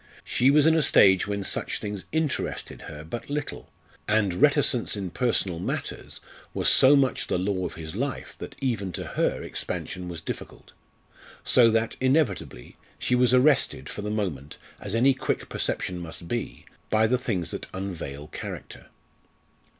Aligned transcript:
She 0.23 0.49
was 0.49 0.65
in 0.65 0.73
a 0.73 0.81
stage 0.81 1.27
when 1.27 1.43
such 1.43 1.77
things 1.77 2.05
interested 2.11 2.81
her 2.89 3.03
but 3.03 3.29
little, 3.29 3.69
and 4.07 4.41
reticence 4.41 4.95
in 4.97 5.11
personal 5.11 5.59
matters 5.59 6.19
was 6.55 6.69
so 6.69 6.95
much 6.95 7.27
the 7.27 7.37
law 7.37 7.67
of 7.67 7.75
his 7.75 7.95
life 7.95 8.33
that 8.39 8.55
even 8.59 8.91
to 8.93 9.03
her 9.09 9.43
expansion 9.43 10.09
was 10.09 10.19
difficult. 10.19 10.71
So 11.43 11.69
that 11.69 11.97
inevitably 12.01 12.77
she 12.97 13.13
was 13.13 13.31
arrested, 13.31 13.89
for 13.89 14.01
the 14.01 14.09
moment, 14.09 14.57
as 14.79 14.95
any 14.95 15.13
quick 15.13 15.49
perception 15.49 15.99
must 15.99 16.27
be, 16.27 16.65
by 16.89 17.05
the 17.05 17.19
things 17.19 17.51
that 17.51 17.67
unveil 17.71 18.25
character. 18.25 18.87